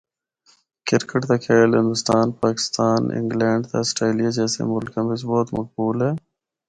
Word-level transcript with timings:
کرکٹ 0.87 1.21
دا 1.29 1.37
کھیل 1.43 1.69
ہندوستان، 1.79 2.27
پاکستان، 2.43 2.99
انگلینڈ 3.17 3.61
تے 3.69 3.75
آسٹریلیا 3.83 4.29
جیسیاں 4.37 4.67
ملکاں 4.73 5.05
بچ 5.09 5.21
بہت 5.29 5.47
مقبول 5.57 5.97
اے۔ 6.05 6.11